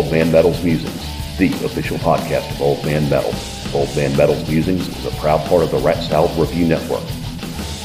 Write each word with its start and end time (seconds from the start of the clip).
Old 0.00 0.10
Man 0.10 0.32
Metal's 0.32 0.64
Musings, 0.64 1.36
the 1.36 1.48
official 1.62 1.98
podcast 1.98 2.50
of 2.52 2.62
Old 2.62 2.82
Man 2.86 3.10
Metals. 3.10 3.74
Old 3.74 3.94
Man 3.94 4.16
Metal's 4.16 4.48
Musings 4.48 4.88
is 4.88 5.04
a 5.04 5.10
proud 5.20 5.46
part 5.46 5.62
of 5.62 5.70
the 5.70 5.76
Rat 5.76 6.02
Salad 6.02 6.30
Review 6.38 6.66
Network. 6.66 7.02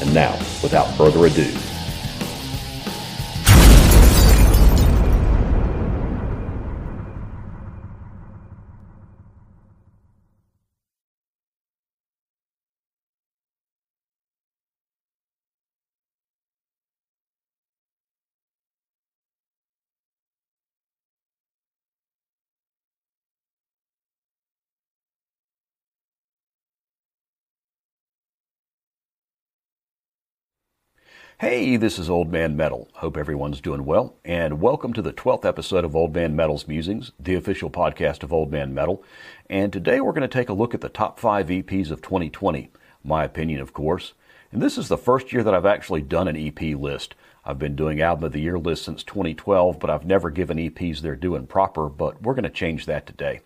And 0.00 0.14
now, 0.14 0.32
without 0.62 0.86
further 0.96 1.26
ado, 1.26 1.52
Hey, 31.38 31.76
this 31.76 31.98
is 31.98 32.08
Old 32.08 32.32
Man 32.32 32.56
Metal. 32.56 32.88
Hope 32.94 33.14
everyone's 33.14 33.60
doing 33.60 33.84
well, 33.84 34.16
and 34.24 34.58
welcome 34.58 34.94
to 34.94 35.02
the 35.02 35.12
12th 35.12 35.44
episode 35.44 35.84
of 35.84 35.94
Old 35.94 36.14
Man 36.14 36.34
Metal's 36.34 36.66
Musings, 36.66 37.12
the 37.20 37.34
official 37.34 37.68
podcast 37.68 38.22
of 38.22 38.32
Old 38.32 38.50
Man 38.50 38.72
Metal. 38.72 39.04
And 39.50 39.70
today 39.70 40.00
we're 40.00 40.14
going 40.14 40.22
to 40.22 40.28
take 40.28 40.48
a 40.48 40.54
look 40.54 40.72
at 40.72 40.80
the 40.80 40.88
top 40.88 41.20
five 41.20 41.48
EPs 41.48 41.90
of 41.90 42.00
2020. 42.00 42.70
My 43.04 43.22
opinion, 43.22 43.60
of 43.60 43.74
course. 43.74 44.14
And 44.50 44.62
this 44.62 44.78
is 44.78 44.88
the 44.88 44.96
first 44.96 45.30
year 45.30 45.42
that 45.42 45.52
I've 45.52 45.66
actually 45.66 46.00
done 46.00 46.26
an 46.26 46.38
EP 46.38 46.74
list. 46.74 47.14
I've 47.44 47.58
been 47.58 47.76
doing 47.76 48.00
Album 48.00 48.24
of 48.24 48.32
the 48.32 48.40
Year 48.40 48.58
lists 48.58 48.86
since 48.86 49.02
2012, 49.02 49.78
but 49.78 49.90
I've 49.90 50.06
never 50.06 50.30
given 50.30 50.56
EPs 50.56 51.00
their 51.00 51.16
due 51.16 51.34
and 51.34 51.46
proper, 51.46 51.90
but 51.90 52.22
we're 52.22 52.32
going 52.32 52.44
to 52.44 52.48
change 52.48 52.86
that 52.86 53.06
today. 53.06 53.40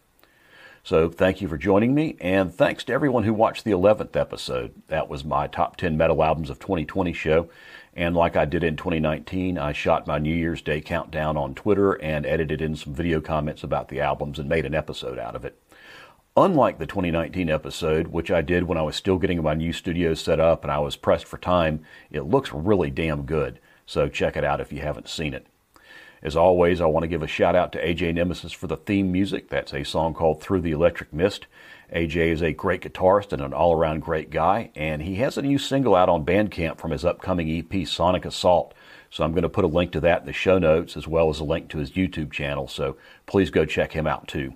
So 0.83 1.11
thank 1.11 1.41
you 1.41 1.49
for 1.49 1.59
joining 1.59 1.95
me, 1.95 2.17
and 2.21 2.55
thanks 2.55 2.85
to 2.85 2.93
everyone 2.93 3.25
who 3.25 3.35
watched 3.35 3.65
the 3.65 3.71
11th 3.73 4.17
episode. 4.17 4.73
That 4.89 5.11
was 5.11 5.25
my 5.25 5.47
top 5.47 5.77
10 5.77 5.97
metal 5.97 6.23
albums 6.23 6.49
of 6.49 6.59
2020 6.59 7.13
show. 7.13 7.51
And 7.95 8.15
like 8.15 8.37
I 8.37 8.45
did 8.45 8.63
in 8.63 8.77
2019, 8.77 9.59
I 9.59 9.73
shot 9.73 10.07
my 10.07 10.19
New 10.19 10.35
Year's 10.35 10.63
Day 10.63 10.81
countdown 10.81 11.37
on 11.37 11.55
Twitter 11.55 11.93
and 11.95 12.25
edited 12.25 12.63
in 12.63 12.77
some 12.77 12.95
video 12.95 13.21
comments 13.21 13.65
about 13.65 13.89
the 13.89 14.01
albums 14.01 14.39
and 14.39 14.49
made 14.49 14.65
an 14.65 14.75
episode 14.75 15.19
out 15.19 15.35
of 15.35 15.45
it. 15.45 15.61
Unlike 16.37 16.79
the 16.79 16.87
2019 16.87 17.51
episode, 17.51 18.07
which 18.09 18.31
I 18.31 18.41
did 18.41 18.65
when 18.65 18.79
I 18.79 18.83
was 18.83 18.95
still 18.95 19.19
getting 19.19 19.43
my 19.43 19.55
new 19.55 19.73
studio 19.73 20.15
set 20.15 20.39
up 20.39 20.63
and 20.63 20.71
I 20.71 20.79
was 20.79 20.95
pressed 20.95 21.27
for 21.27 21.39
time, 21.39 21.85
it 22.11 22.23
looks 22.23 22.53
really 22.53 22.91
damn 22.91 23.23
good. 23.23 23.59
So 23.85 24.09
check 24.09 24.37
it 24.37 24.45
out 24.45 24.61
if 24.61 24.73
you 24.73 24.81
haven't 24.81 25.09
seen 25.09 25.35
it. 25.35 25.49
As 26.23 26.37
always, 26.37 26.81
I 26.81 26.87
want 26.87 27.03
to 27.03 27.09
give 27.09 27.23
a 27.23 27.27
shout 27.27 27.57
out 27.57 27.73
to 27.73 27.85
AJ 27.85 28.15
Nemesis 28.15 28.53
for 28.53 28.69
the 28.69 28.77
theme 28.77 29.11
music. 29.11 29.49
That's 29.49 29.75
a 29.75 29.85
song 29.85 30.15
called 30.15 30.41
Through 30.41 30.61
the 30.61 30.71
Electric 30.71 31.13
Mist. 31.13 31.47
AJ 31.93 32.17
is 32.17 32.43
a 32.43 32.53
great 32.53 32.83
guitarist 32.83 33.33
and 33.33 33.43
an 33.43 33.53
all 33.53 33.75
around 33.75 34.01
great 34.01 34.31
guy, 34.31 34.71
and 34.77 35.03
he 35.03 35.17
has 35.17 35.37
a 35.37 35.43
new 35.43 35.59
single 35.59 35.97
out 35.97 36.09
on 36.09 36.25
Bandcamp 36.25 36.79
from 36.79 36.93
his 36.93 37.05
upcoming 37.05 37.51
EP, 37.51 37.87
Sonic 37.87 38.25
Assault. 38.25 38.75
So 39.11 39.25
I'm 39.25 39.33
going 39.33 39.43
to 39.43 39.49
put 39.49 39.65
a 39.65 39.69
link 39.69 39.91
to 39.93 40.01
that 40.01 40.21
in 40.21 40.27
the 40.27 40.33
show 40.33 40.59
notes 40.59 40.97
as 40.97 41.09
well 41.09 41.31
as 41.31 41.41
a 41.41 41.45
link 41.45 41.69
to 41.71 41.79
his 41.79 41.93
YouTube 41.93 42.31
channel, 42.31 42.69
so 42.69 42.97
please 43.27 43.51
go 43.51 43.65
check 43.65 43.93
him 43.93 44.07
out 44.07 44.29
too. 44.29 44.55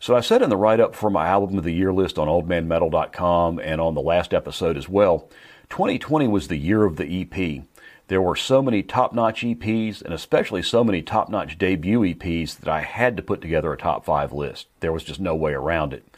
So 0.00 0.16
I 0.16 0.20
said 0.20 0.42
in 0.42 0.48
the 0.48 0.56
write 0.56 0.80
up 0.80 0.94
for 0.94 1.10
my 1.10 1.26
album 1.26 1.58
of 1.58 1.64
the 1.64 1.72
year 1.72 1.92
list 1.92 2.18
on 2.18 2.28
oldmanmetal.com 2.28 3.58
and 3.58 3.80
on 3.80 3.94
the 3.94 4.00
last 4.00 4.32
episode 4.32 4.76
as 4.76 4.88
well, 4.88 5.28
2020 5.70 6.28
was 6.28 6.48
the 6.48 6.56
year 6.56 6.84
of 6.84 6.96
the 6.96 7.20
EP. 7.20 7.64
There 8.08 8.22
were 8.22 8.36
so 8.36 8.62
many 8.62 8.82
top 8.82 9.12
notch 9.12 9.42
EPs, 9.42 10.00
and 10.00 10.14
especially 10.14 10.62
so 10.62 10.82
many 10.82 11.02
top 11.02 11.28
notch 11.28 11.58
debut 11.58 12.00
EPs, 12.00 12.56
that 12.56 12.68
I 12.68 12.80
had 12.80 13.18
to 13.18 13.22
put 13.22 13.42
together 13.42 13.70
a 13.70 13.76
top 13.76 14.06
five 14.06 14.32
list. 14.32 14.66
There 14.80 14.92
was 14.92 15.04
just 15.04 15.20
no 15.20 15.34
way 15.34 15.52
around 15.52 15.92
it. 15.92 16.08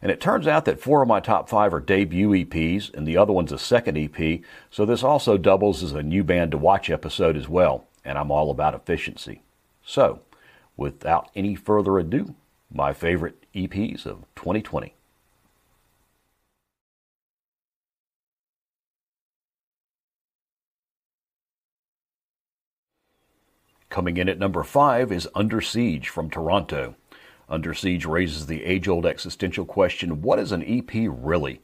And 0.00 0.10
it 0.10 0.22
turns 0.22 0.46
out 0.46 0.64
that 0.64 0.80
four 0.80 1.02
of 1.02 1.08
my 1.08 1.20
top 1.20 1.50
five 1.50 1.74
are 1.74 1.80
debut 1.80 2.30
EPs, 2.30 2.92
and 2.94 3.06
the 3.06 3.18
other 3.18 3.34
one's 3.34 3.52
a 3.52 3.58
second 3.58 3.98
EP, 3.98 4.40
so 4.70 4.86
this 4.86 5.02
also 5.02 5.36
doubles 5.36 5.82
as 5.82 5.92
a 5.92 6.02
new 6.02 6.24
band 6.24 6.50
to 6.52 6.58
watch 6.58 6.88
episode 6.88 7.36
as 7.36 7.48
well, 7.48 7.84
and 8.06 8.16
I'm 8.16 8.30
all 8.30 8.50
about 8.50 8.74
efficiency. 8.74 9.42
So, 9.84 10.20
without 10.78 11.30
any 11.36 11.54
further 11.54 11.98
ado, 11.98 12.34
my 12.72 12.94
favorite 12.94 13.44
EPs 13.54 14.06
of 14.06 14.24
2020. 14.34 14.94
Coming 23.94 24.16
in 24.16 24.28
at 24.28 24.40
number 24.40 24.64
five 24.64 25.12
is 25.12 25.28
Under 25.36 25.60
Siege 25.60 26.08
from 26.08 26.28
Toronto. 26.28 26.96
Under 27.48 27.72
Siege 27.72 28.04
raises 28.04 28.46
the 28.46 28.64
age 28.64 28.88
old 28.88 29.06
existential 29.06 29.64
question 29.64 30.20
what 30.20 30.40
is 30.40 30.50
an 30.50 30.64
EP 30.64 30.90
really? 31.08 31.60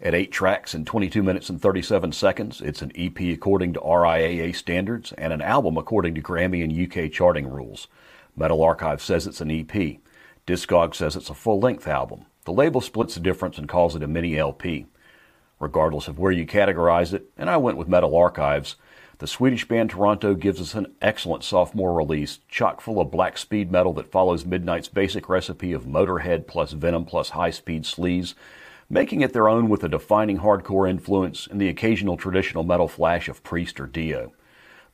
At 0.00 0.14
eight 0.14 0.32
tracks 0.32 0.72
and 0.72 0.86
22 0.86 1.22
minutes 1.22 1.50
and 1.50 1.60
37 1.60 2.12
seconds, 2.12 2.62
it's 2.62 2.80
an 2.80 2.90
EP 2.96 3.20
according 3.34 3.74
to 3.74 3.80
RIAA 3.80 4.56
standards 4.56 5.12
and 5.18 5.30
an 5.30 5.42
album 5.42 5.76
according 5.76 6.14
to 6.14 6.22
Grammy 6.22 6.64
and 6.64 6.72
UK 6.72 7.12
charting 7.12 7.50
rules. 7.50 7.86
Metal 8.34 8.62
Archive 8.62 9.02
says 9.02 9.26
it's 9.26 9.42
an 9.42 9.50
EP. 9.50 9.98
Discog 10.46 10.94
says 10.94 11.16
it's 11.16 11.28
a 11.28 11.34
full 11.34 11.60
length 11.60 11.86
album. 11.86 12.24
The 12.46 12.52
label 12.54 12.80
splits 12.80 13.12
the 13.12 13.20
difference 13.20 13.58
and 13.58 13.68
calls 13.68 13.94
it 13.94 14.02
a 14.02 14.08
mini 14.08 14.38
LP. 14.38 14.86
Regardless 15.60 16.08
of 16.08 16.18
where 16.18 16.32
you 16.32 16.46
categorize 16.46 17.12
it, 17.12 17.26
and 17.36 17.50
I 17.50 17.58
went 17.58 17.76
with 17.76 17.88
Metal 17.88 18.16
Archives, 18.16 18.76
the 19.18 19.26
Swedish 19.26 19.68
band 19.68 19.90
Toronto 19.90 20.34
gives 20.34 20.60
us 20.60 20.74
an 20.74 20.92
excellent 21.00 21.44
sophomore 21.44 21.94
release, 21.94 22.40
chock 22.48 22.80
full 22.80 23.00
of 23.00 23.10
black 23.10 23.38
speed 23.38 23.70
metal 23.70 23.92
that 23.92 24.10
follows 24.10 24.44
Midnight's 24.44 24.88
basic 24.88 25.28
recipe 25.28 25.72
of 25.72 25.84
Motorhead 25.84 26.46
plus 26.46 26.72
Venom 26.72 27.04
plus 27.04 27.30
high 27.30 27.50
speed 27.50 27.84
sleaze, 27.84 28.34
making 28.90 29.20
it 29.20 29.32
their 29.32 29.48
own 29.48 29.68
with 29.68 29.84
a 29.84 29.88
defining 29.88 30.38
hardcore 30.38 30.88
influence 30.88 31.46
and 31.46 31.60
the 31.60 31.68
occasional 31.68 32.16
traditional 32.16 32.64
metal 32.64 32.88
flash 32.88 33.28
of 33.28 33.42
Priest 33.44 33.78
or 33.78 33.86
Dio. 33.86 34.32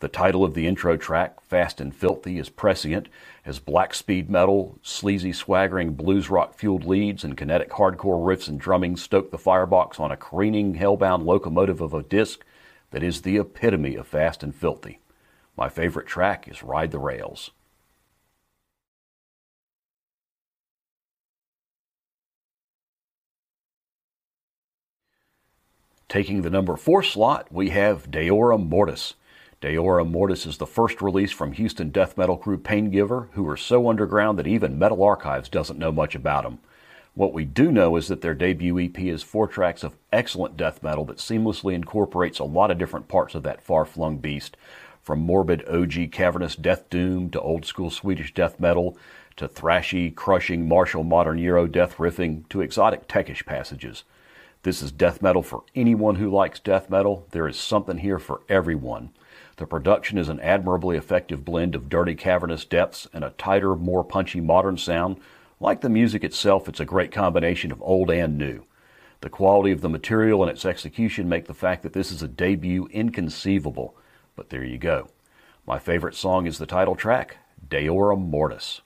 The 0.00 0.08
title 0.08 0.44
of 0.44 0.54
the 0.54 0.66
intro 0.66 0.96
track, 0.96 1.42
Fast 1.42 1.80
and 1.80 1.94
Filthy, 1.94 2.38
is 2.38 2.48
prescient, 2.48 3.08
as 3.44 3.58
black 3.58 3.92
speed 3.94 4.30
metal, 4.30 4.78
sleazy 4.82 5.32
swaggering 5.32 5.92
blues 5.92 6.30
rock 6.30 6.54
fueled 6.54 6.84
leads, 6.84 7.22
and 7.22 7.36
kinetic 7.36 7.70
hardcore 7.70 8.24
riffs 8.24 8.48
and 8.48 8.58
drumming 8.58 8.96
stoke 8.96 9.30
the 9.30 9.38
firebox 9.38 10.00
on 10.00 10.10
a 10.10 10.16
careening 10.16 10.74
hellbound 10.74 11.24
locomotive 11.24 11.80
of 11.80 11.92
a 11.92 12.02
disc 12.02 12.44
that 12.90 13.02
is 13.02 13.22
the 13.22 13.38
epitome 13.38 13.94
of 13.94 14.06
fast 14.06 14.42
and 14.42 14.54
filthy. 14.54 15.00
My 15.56 15.68
favorite 15.68 16.06
track 16.06 16.48
is 16.48 16.62
Ride 16.62 16.90
the 16.90 16.98
Rails. 16.98 17.50
Taking 26.08 26.42
the 26.42 26.50
number 26.50 26.76
four 26.76 27.04
slot, 27.04 27.52
we 27.52 27.68
have 27.68 28.10
Deorum 28.10 28.68
Mortis. 28.68 29.14
Deorum 29.60 30.10
Mortis 30.10 30.44
is 30.44 30.56
the 30.56 30.66
first 30.66 31.00
release 31.00 31.30
from 31.30 31.52
Houston 31.52 31.90
death 31.90 32.18
metal 32.18 32.36
crew 32.36 32.58
Paingiver, 32.58 33.28
who 33.34 33.48
are 33.48 33.56
so 33.56 33.88
underground 33.88 34.36
that 34.36 34.48
even 34.48 34.76
Metal 34.76 35.04
Archives 35.04 35.48
doesn't 35.48 35.78
know 35.78 35.92
much 35.92 36.16
about 36.16 36.42
them. 36.42 36.58
What 37.20 37.34
we 37.34 37.44
do 37.44 37.70
know 37.70 37.96
is 37.96 38.08
that 38.08 38.22
their 38.22 38.32
debut 38.32 38.80
EP 38.80 38.98
is 38.98 39.22
four 39.22 39.46
tracks 39.46 39.82
of 39.82 39.98
excellent 40.10 40.56
death 40.56 40.82
metal 40.82 41.04
that 41.04 41.18
seamlessly 41.18 41.74
incorporates 41.74 42.38
a 42.38 42.44
lot 42.44 42.70
of 42.70 42.78
different 42.78 43.08
parts 43.08 43.34
of 43.34 43.42
that 43.42 43.60
far 43.60 43.84
flung 43.84 44.16
beast, 44.16 44.56
From 45.02 45.18
morbid 45.18 45.62
OG 45.68 46.12
cavernous 46.12 46.56
death 46.56 46.88
doom 46.88 47.28
to 47.32 47.40
old 47.42 47.66
school 47.66 47.90
Swedish 47.90 48.32
death 48.32 48.58
metal 48.58 48.96
to 49.36 49.46
thrashy, 49.48 50.14
crushing 50.14 50.66
martial 50.66 51.04
modern 51.04 51.36
Euro 51.36 51.66
death 51.66 51.98
riffing 51.98 52.48
to 52.48 52.62
exotic 52.62 53.06
techish 53.06 53.44
passages. 53.44 54.04
This 54.62 54.80
is 54.80 54.90
death 54.90 55.20
metal 55.20 55.42
for 55.42 55.64
anyone 55.74 56.14
who 56.14 56.30
likes 56.30 56.58
death 56.58 56.88
metal. 56.88 57.26
There 57.32 57.46
is 57.46 57.58
something 57.58 57.98
here 57.98 58.18
for 58.18 58.40
everyone. 58.48 59.10
The 59.58 59.66
production 59.66 60.16
is 60.16 60.30
an 60.30 60.40
admirably 60.40 60.96
effective 60.96 61.44
blend 61.44 61.74
of 61.74 61.90
dirty 61.90 62.14
cavernous 62.14 62.64
depths 62.64 63.08
and 63.12 63.24
a 63.24 63.34
tighter, 63.36 63.76
more 63.76 64.04
punchy 64.04 64.40
modern 64.40 64.78
sound. 64.78 65.20
Like 65.62 65.82
the 65.82 65.90
music 65.90 66.24
itself, 66.24 66.70
it's 66.70 66.80
a 66.80 66.86
great 66.86 67.12
combination 67.12 67.70
of 67.70 67.82
old 67.82 68.10
and 68.10 68.38
new. 68.38 68.64
The 69.20 69.28
quality 69.28 69.72
of 69.72 69.82
the 69.82 69.90
material 69.90 70.42
and 70.42 70.50
its 70.50 70.64
execution 70.64 71.28
make 71.28 71.46
the 71.46 71.54
fact 71.54 71.82
that 71.82 71.92
this 71.92 72.10
is 72.10 72.22
a 72.22 72.28
debut 72.28 72.88
inconceivable. 72.90 73.94
But 74.34 74.48
there 74.48 74.64
you 74.64 74.78
go. 74.78 75.10
My 75.66 75.78
favorite 75.78 76.14
song 76.14 76.46
is 76.46 76.56
the 76.56 76.64
title 76.64 76.96
track, 76.96 77.36
Deorum 77.68 78.30
Mortis. 78.30 78.80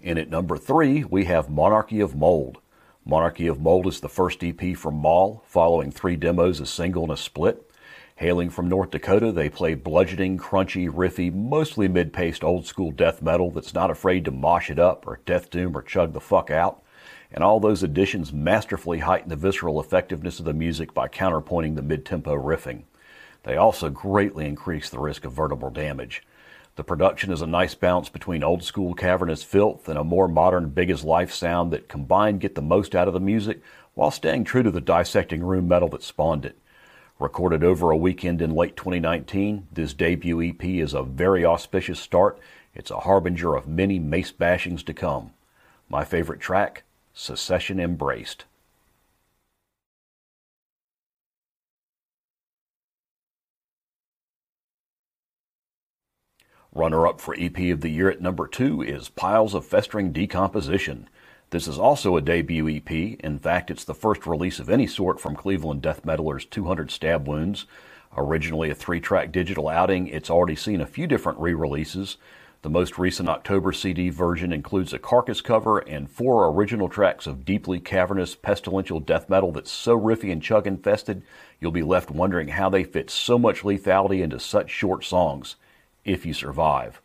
In 0.00 0.16
at 0.16 0.30
number 0.30 0.56
three, 0.56 1.02
we 1.02 1.24
have 1.24 1.50
Monarchy 1.50 1.98
of 1.98 2.14
Mold. 2.14 2.58
Monarchy 3.04 3.48
of 3.48 3.60
Mold 3.60 3.88
is 3.88 3.98
the 3.98 4.08
first 4.08 4.44
EP 4.44 4.76
from 4.76 4.94
Maul, 4.94 5.42
following 5.48 5.90
three 5.90 6.14
demos, 6.14 6.60
a 6.60 6.66
single 6.66 7.02
and 7.02 7.12
a 7.12 7.16
split. 7.16 7.67
Hailing 8.18 8.50
from 8.50 8.68
North 8.68 8.90
Dakota, 8.90 9.30
they 9.30 9.48
play 9.48 9.74
bludgeoning, 9.74 10.38
crunchy, 10.38 10.90
riffy, 10.90 11.32
mostly 11.32 11.86
mid-paced 11.86 12.42
old 12.42 12.66
school 12.66 12.90
death 12.90 13.22
metal 13.22 13.52
that's 13.52 13.74
not 13.74 13.92
afraid 13.92 14.24
to 14.24 14.32
mosh 14.32 14.70
it 14.70 14.78
up 14.80 15.06
or 15.06 15.20
death 15.24 15.50
doom 15.50 15.76
or 15.76 15.82
chug 15.82 16.14
the 16.14 16.20
fuck 16.20 16.50
out 16.50 16.82
and 17.30 17.44
all 17.44 17.60
those 17.60 17.84
additions 17.84 18.32
masterfully 18.32 18.98
heighten 18.98 19.28
the 19.28 19.36
visceral 19.36 19.78
effectiveness 19.78 20.40
of 20.40 20.44
the 20.44 20.52
music 20.52 20.92
by 20.92 21.06
counterpointing 21.06 21.76
the 21.76 21.82
mid-tempo 21.82 22.34
riffing. 22.34 22.82
They 23.44 23.56
also 23.56 23.88
greatly 23.88 24.46
increase 24.46 24.90
the 24.90 24.98
risk 24.98 25.24
of 25.24 25.32
vertebral 25.32 25.70
damage. 25.70 26.24
The 26.74 26.82
production 26.82 27.30
is 27.30 27.40
a 27.40 27.46
nice 27.46 27.76
balance 27.76 28.08
between 28.08 28.42
old 28.42 28.64
school 28.64 28.94
cavernous 28.94 29.44
filth 29.44 29.88
and 29.88 29.96
a 29.96 30.02
more 30.02 30.26
modern 30.26 30.70
big 30.70 30.90
as 30.90 31.04
life 31.04 31.32
sound 31.32 31.72
that 31.72 31.88
combined 31.88 32.40
get 32.40 32.56
the 32.56 32.62
most 32.62 32.96
out 32.96 33.06
of 33.06 33.14
the 33.14 33.20
music 33.20 33.60
while 33.94 34.10
staying 34.10 34.42
true 34.42 34.64
to 34.64 34.72
the 34.72 34.80
dissecting 34.80 35.44
room 35.44 35.68
metal 35.68 35.88
that 35.90 36.02
spawned 36.02 36.44
it. 36.44 36.58
Recorded 37.20 37.64
over 37.64 37.90
a 37.90 37.96
weekend 37.96 38.40
in 38.40 38.54
late 38.54 38.76
2019, 38.76 39.66
this 39.72 39.92
debut 39.92 40.40
EP 40.40 40.64
is 40.64 40.94
a 40.94 41.02
very 41.02 41.44
auspicious 41.44 41.98
start. 41.98 42.38
It's 42.76 42.92
a 42.92 43.00
harbinger 43.00 43.56
of 43.56 43.66
many 43.66 43.98
mace 43.98 44.30
bashings 44.30 44.84
to 44.84 44.94
come. 44.94 45.32
My 45.88 46.04
favorite 46.04 46.38
track, 46.38 46.84
Secession 47.12 47.80
Embraced. 47.80 48.44
Runner 56.72 57.04
up 57.04 57.20
for 57.20 57.34
EP 57.36 57.58
of 57.72 57.80
the 57.80 57.88
Year 57.88 58.08
at 58.08 58.20
number 58.20 58.46
two 58.46 58.80
is 58.80 59.08
Piles 59.08 59.54
of 59.54 59.66
Festering 59.66 60.12
Decomposition. 60.12 61.08
This 61.50 61.66
is 61.66 61.78
also 61.78 62.16
a 62.16 62.20
debut 62.20 62.68
EP. 62.68 62.90
In 62.90 63.38
fact, 63.38 63.70
it's 63.70 63.84
the 63.84 63.94
first 63.94 64.26
release 64.26 64.58
of 64.58 64.68
any 64.68 64.86
sort 64.86 65.18
from 65.18 65.34
Cleveland 65.34 65.80
death 65.80 66.02
metalers 66.04 66.48
200 66.48 66.90
Stab 66.90 67.26
Wounds. 67.26 67.64
Originally 68.14 68.68
a 68.68 68.74
three 68.74 69.00
track 69.00 69.32
digital 69.32 69.68
outing, 69.68 70.08
it's 70.08 70.28
already 70.28 70.56
seen 70.56 70.82
a 70.82 70.86
few 70.86 71.06
different 71.06 71.38
re 71.38 71.54
releases. 71.54 72.18
The 72.60 72.68
most 72.68 72.98
recent 72.98 73.30
October 73.30 73.72
CD 73.72 74.10
version 74.10 74.52
includes 74.52 74.92
a 74.92 74.98
carcass 74.98 75.40
cover 75.40 75.78
and 75.78 76.10
four 76.10 76.46
original 76.48 76.90
tracks 76.90 77.26
of 77.26 77.46
deeply 77.46 77.80
cavernous, 77.80 78.34
pestilential 78.34 79.00
death 79.00 79.30
metal 79.30 79.50
that's 79.52 79.70
so 79.70 79.98
riffy 79.98 80.30
and 80.30 80.42
chug 80.42 80.66
infested, 80.66 81.22
you'll 81.60 81.70
be 81.70 81.82
left 81.82 82.10
wondering 82.10 82.48
how 82.48 82.68
they 82.68 82.84
fit 82.84 83.08
so 83.08 83.38
much 83.38 83.62
lethality 83.62 84.22
into 84.22 84.38
such 84.38 84.68
short 84.68 85.02
songs, 85.02 85.56
if 86.04 86.26
you 86.26 86.34
survive. 86.34 87.00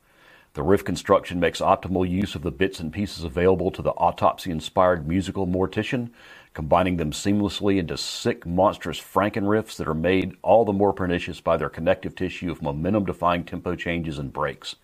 The 0.53 0.61
riff 0.61 0.83
construction 0.83 1.39
makes 1.39 1.61
optimal 1.61 2.07
use 2.07 2.35
of 2.35 2.43
the 2.43 2.51
bits 2.51 2.79
and 2.79 2.93
pieces 2.93 3.23
available 3.23 3.71
to 3.71 3.81
the 3.81 3.93
autopsy 3.93 4.51
inspired 4.51 5.07
musical 5.07 5.47
mortician, 5.47 6.11
combining 6.53 6.97
them 6.97 7.11
seamlessly 7.11 7.79
into 7.79 7.97
sick, 7.97 8.45
monstrous 8.45 8.99
Franken 8.99 9.45
riffs 9.45 9.75
that 9.77 9.87
are 9.87 9.95
made 9.95 10.37
all 10.43 10.63
the 10.63 10.71
more 10.71 10.93
pernicious 10.93 11.41
by 11.41 11.57
their 11.57 11.69
connective 11.69 12.13
tissue 12.13 12.51
of 12.51 12.61
momentum 12.61 13.03
defying 13.03 13.43
tempo 13.43 13.75
changes 13.75 14.19
and 14.19 14.31
breaks. 14.31 14.75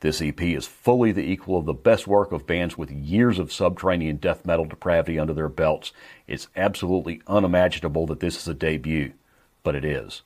This 0.00 0.20
EP 0.20 0.42
is 0.42 0.66
fully 0.66 1.10
the 1.10 1.24
equal 1.24 1.58
of 1.58 1.64
the 1.64 1.72
best 1.72 2.06
work 2.06 2.30
of 2.30 2.46
bands 2.46 2.76
with 2.76 2.90
years 2.90 3.38
of 3.38 3.50
subterranean 3.50 4.16
death 4.16 4.44
metal 4.44 4.66
depravity 4.66 5.18
under 5.18 5.32
their 5.32 5.48
belts. 5.48 5.90
It's 6.26 6.48
absolutely 6.54 7.22
unimaginable 7.26 8.04
that 8.08 8.20
this 8.20 8.36
is 8.36 8.46
a 8.46 8.52
debut, 8.52 9.14
but 9.62 9.74
it 9.74 9.86
is. 9.86 10.20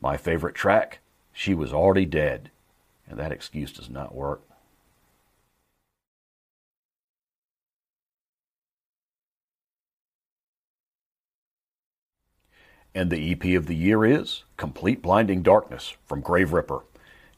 My 0.00 0.16
favorite 0.16 0.54
track, 0.54 1.00
She 1.32 1.54
Was 1.54 1.72
Already 1.72 2.06
Dead, 2.06 2.52
and 3.08 3.18
that 3.18 3.32
excuse 3.32 3.72
does 3.72 3.90
not 3.90 4.14
work. 4.14 4.42
And 12.94 13.10
the 13.10 13.32
EP 13.32 13.56
of 13.56 13.66
the 13.66 13.74
year 13.74 14.04
is 14.04 14.44
Complete 14.56 15.00
Blinding 15.00 15.42
Darkness 15.42 15.94
from 16.06 16.20
Grave 16.20 16.52
Ripper. 16.52 16.80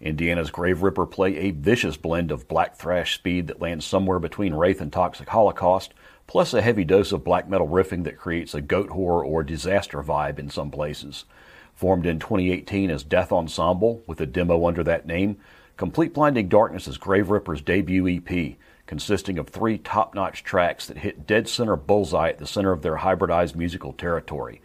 Indiana's 0.01 0.51
Grave 0.51 0.83
Ripper 0.83 1.07
play 1.07 1.37
a 1.37 1.53
vicious 1.53 1.97
blend 1.97 2.33
of 2.33 2.49
black 2.49 2.77
thrash 2.77 3.15
speed 3.15 3.47
that 3.47 3.61
lands 3.61 3.87
somewhere 3.87 4.19
between 4.19 4.55
Wraith 4.55 4.81
and 4.81 4.93
Toxic 4.93 5.29
Holocaust, 5.29 5.95
plus 6.27 6.53
a 6.53 6.63
heavy 6.63 6.85
dose 6.85 7.13
of 7.13 7.23
black 7.23 7.49
metal 7.49 7.69
riffing 7.69 8.03
that 8.05 8.19
creates 8.19 8.55
a 8.55 8.63
Goatwhore 8.63 9.25
or 9.25 9.45
Desaster 9.45 10.03
vibe 10.03 10.39
in 10.41 10.51
some 10.51 10.71
places. 10.73 11.25
Formed 11.75 12.07
in 12.07 12.19
2018 12.19 12.91
as 12.91 13.03
Death 13.03 13.33
Ensemble, 13.33 14.03
with 14.07 14.21
a 14.21 14.27
demo 14.27 14.67
under 14.67 14.85
that 14.85 15.07
name, 15.07 15.37
Complete 15.77 16.15
Blinding 16.15 16.49
Darkness 16.49 16.87
is 16.87 16.99
Grave 16.99 17.31
Ripper's 17.31 17.61
debut 17.61 18.09
EP, 18.09 18.57
consisting 18.87 19.39
of 19.39 19.49
three 19.49 19.79
top 19.79 20.15
notch 20.15 20.45
tracks 20.45 20.87
that 20.87 20.99
hit 20.99 21.27
dead 21.27 21.49
center 21.49 21.77
bullseye 21.77 22.29
at 22.29 22.39
the 22.39 22.47
center 22.47 22.71
of 22.73 22.83
their 22.83 22.99
hybridized 22.99 23.57
musical 23.57 23.93
territory 23.93 24.61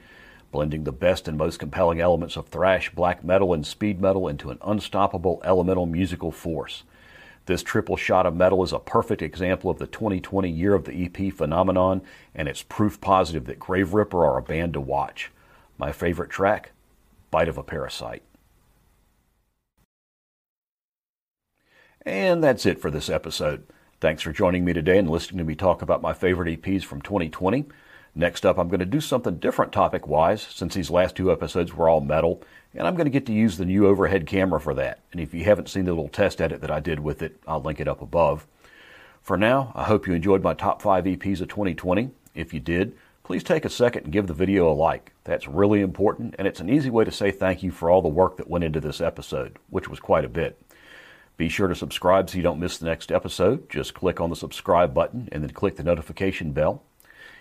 blending 0.52 0.84
the 0.84 0.92
best 0.92 1.28
and 1.28 1.38
most 1.38 1.60
compelling 1.60 2.00
elements 2.00 2.36
of 2.36 2.48
thrash, 2.48 2.90
black 2.92 3.24
metal, 3.24 3.54
and 3.54 3.66
speed 3.66 4.02
metal 4.02 4.28
into 4.28 4.50
an 4.50 4.58
unstoppable 4.64 5.42
elemental 5.44 5.86
musical 5.86 6.32
force. 6.32 6.84
This 7.46 7.64
triple 7.64 7.98
shot 7.98 8.26
of 8.26 8.36
metal 8.36 8.64
is 8.64 8.74
a 8.74 8.80
perfect 8.80 9.22
example 9.22 9.72
of 9.72 9.80
the 9.80 9.88
2020 9.88 10.50
year 10.50 10.76
of 10.76 10.86
the 10.86 11.06
EP 11.06 11.34
phenomenon, 11.34 12.02
and 12.36 12.48
it's 12.48 12.62
proof 12.62 13.02
positive 13.02 13.46
that 13.46 13.60
Grave 13.60 13.94
Ripper 13.94 14.26
are 14.26 14.38
a 14.38 14.44
band 14.44 14.74
to 14.74 14.82
watch. 14.82 15.32
My 15.78 15.92
favorite 15.92 16.30
track, 16.30 16.72
Bite 17.32 17.50
of 17.50 17.58
a 17.58 17.64
Parasite. 17.64 18.24
And 22.06 22.44
that's 22.44 22.66
it 22.66 22.80
for 22.80 22.90
this 22.90 23.10
episode. 23.10 23.66
Thanks 24.00 24.22
for 24.22 24.32
joining 24.32 24.64
me 24.64 24.74
today 24.74 24.98
and 24.98 25.10
listening 25.10 25.40
to 25.40 25.44
me 25.44 25.56
talk 25.56 25.82
about 25.82 26.02
my 26.02 26.14
favorite 26.14 26.62
EPs 26.62 26.84
from 26.84 27.02
2020. 27.02 27.66
Next 28.16 28.46
up, 28.46 28.58
I'm 28.58 28.70
going 28.70 28.80
to 28.80 28.86
do 28.86 29.02
something 29.02 29.38
different 29.38 29.72
topic 29.72 30.08
wise, 30.08 30.42
since 30.42 30.74
these 30.74 30.90
last 30.90 31.16
two 31.16 31.32
episodes 31.32 31.74
were 31.74 31.88
all 31.88 32.02
metal, 32.02 32.42
and 32.74 32.88
I'm 32.88 32.96
going 32.96 33.06
to 33.06 33.12
get 33.12 33.26
to 33.28 33.34
use 33.34 33.58
the 33.58 33.66
new 33.66 33.86
overhead 33.86 34.26
camera 34.26 34.60
for 34.60 34.74
that. 34.76 35.00
And 35.12 35.22
if 35.22 35.34
you 35.34 35.44
haven't 35.44 35.70
seen 35.70 35.86
the 35.86 35.92
little 35.92 36.08
test 36.08 36.42
edit 36.42 36.62
that 36.62 36.72
I 36.72 36.80
did 36.80 37.00
with 37.00 37.22
it, 37.22 37.40
I'll 37.48 37.62
link 37.62 37.80
it 37.80 37.88
up 37.88 38.02
above. 38.02 38.48
For 39.22 39.38
now, 39.38 39.72
I 39.76 39.84
hope 39.84 40.08
you 40.08 40.14
enjoyed 40.14 40.42
my 40.42 40.54
top 40.54 40.82
five 40.82 41.04
EPs 41.06 41.42
of 41.42 41.50
2020. 41.50 42.10
If 42.34 42.54
you 42.54 42.60
did, 42.60 42.96
please 43.30 43.44
take 43.44 43.64
a 43.64 43.70
second 43.70 44.06
and 44.06 44.12
give 44.12 44.26
the 44.26 44.34
video 44.34 44.68
a 44.68 44.74
like. 44.74 45.12
That's 45.24 45.48
really 45.48 45.82
important, 45.82 46.34
and 46.40 46.48
it's 46.48 46.62
an 46.62 46.68
easy 46.68 46.90
way 46.90 47.06
to 47.06 47.12
say 47.12 47.30
thank 47.30 47.62
you 47.62 47.70
for 47.70 47.88
all 47.88 48.02
the 48.02 48.08
work 48.08 48.38
that 48.38 48.50
went 48.50 48.64
into 48.64 48.80
this 48.80 49.00
episode, 49.00 49.60
which 49.70 49.88
was 49.88 50.00
quite 50.00 50.26
a 50.26 50.28
bit. 50.28 50.60
Be 51.38 51.48
sure 51.48 51.68
to 51.68 51.76
subscribe 51.76 52.28
so 52.28 52.38
you 52.38 52.42
don't 52.42 52.60
miss 52.60 52.80
the 52.80 52.88
next 52.88 53.12
episode. 53.12 53.70
Just 53.70 53.94
click 53.94 54.20
on 54.20 54.32
the 54.32 54.36
subscribe 54.36 54.96
button 54.96 55.30
and 55.32 55.44
then 55.44 55.52
click 55.52 55.76
the 55.76 55.84
notification 55.84 56.54
bell. 56.54 56.82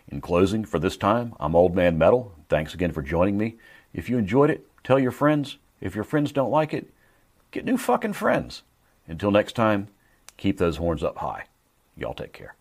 In 0.08 0.20
closing, 0.20 0.62
for 0.66 0.78
this 0.78 0.98
time, 0.98 1.32
I'm 1.40 1.56
Old 1.56 1.74
Man 1.74 1.96
Metal. 1.96 2.34
Thanks 2.50 2.74
again 2.74 2.92
for 2.92 3.00
joining 3.00 3.38
me. 3.38 3.56
If 3.94 4.10
you 4.10 4.18
enjoyed 4.18 4.50
it, 4.50 4.66
tell 4.84 4.98
your 4.98 5.10
friends. 5.10 5.56
If 5.80 5.94
your 5.94 6.04
friends 6.04 6.32
don't 6.32 6.50
like 6.50 6.74
it, 6.74 6.92
get 7.50 7.64
new 7.64 7.78
fucking 7.78 8.12
friends. 8.12 8.62
Until 9.06 9.30
next 9.30 9.54
time, 9.54 9.88
keep 10.36 10.58
those 10.58 10.76
horns 10.76 11.02
up 11.02 11.16
high. 11.16 11.46
Y'all 11.96 12.12
take 12.12 12.34
care. 12.34 12.56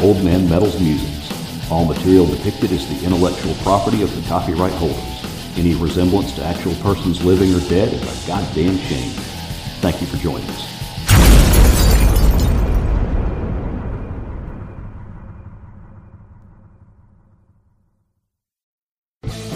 Old 0.00 0.22
Man 0.22 0.48
Metal's 0.48 0.80
musings. 0.80 1.70
All 1.70 1.84
material 1.84 2.26
depicted 2.26 2.70
is 2.70 2.86
the 2.88 3.04
intellectual 3.04 3.54
property 3.56 4.02
of 4.02 4.14
the 4.14 4.22
copyright 4.28 4.72
holders. 4.74 5.58
Any 5.58 5.74
resemblance 5.74 6.32
to 6.36 6.44
actual 6.44 6.74
persons 6.76 7.24
living 7.24 7.52
or 7.52 7.60
dead 7.68 7.92
is 7.92 8.24
a 8.24 8.28
goddamn 8.28 8.78
shame. 8.78 9.10
Thank 9.80 10.00
you 10.00 10.06
for 10.06 10.16
joining 10.18 10.48
us. 10.50 10.78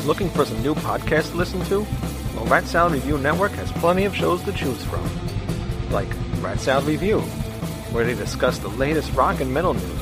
Looking 0.04 0.28
for 0.30 0.44
some 0.44 0.60
new 0.62 0.74
podcasts 0.74 1.30
to 1.30 1.36
listen 1.36 1.64
to? 1.66 1.86
Well, 2.34 2.46
Rat 2.46 2.64
Salad 2.64 2.94
Review 2.94 3.18
Network 3.18 3.52
has 3.52 3.70
plenty 3.72 4.04
of 4.04 4.16
shows 4.16 4.42
to 4.42 4.52
choose 4.52 4.82
from. 4.84 5.08
Like 5.90 6.08
Rat 6.40 6.58
Salad 6.58 6.86
Review, 6.86 7.20
where 7.92 8.04
they 8.04 8.14
discuss 8.14 8.58
the 8.58 8.68
latest 8.68 9.12
rock 9.14 9.40
and 9.40 9.54
metal 9.54 9.74
news, 9.74 10.01